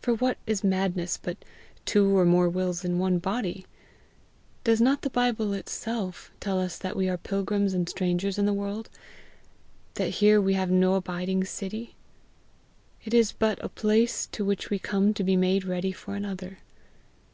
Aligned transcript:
For 0.00 0.14
what 0.14 0.38
is 0.46 0.64
madness 0.64 1.18
but 1.22 1.36
two 1.84 2.16
or 2.16 2.24
more 2.24 2.48
wills 2.48 2.82
in 2.82 2.98
one 2.98 3.18
body? 3.18 3.66
Does 4.64 4.80
not 4.80 5.02
the 5.02 5.10
'Bible 5.10 5.52
itself 5.52 6.30
tell 6.40 6.58
us 6.58 6.78
that 6.78 6.96
we 6.96 7.10
are 7.10 7.18
pilgrims 7.18 7.74
and 7.74 7.86
strangers 7.86 8.38
in 8.38 8.46
the 8.46 8.54
world, 8.54 8.88
that 9.96 10.12
here 10.22 10.40
we 10.40 10.54
have 10.54 10.70
no 10.70 10.94
abiding 10.94 11.44
city? 11.44 11.94
It 13.04 13.12
is 13.12 13.32
but 13.32 13.62
a 13.62 13.68
place 13.68 14.26
to 14.28 14.46
which 14.46 14.70
we 14.70 14.78
come 14.78 15.12
to 15.12 15.22
be 15.22 15.36
made 15.36 15.66
ready 15.66 15.92
for 15.92 16.14
another. 16.14 16.60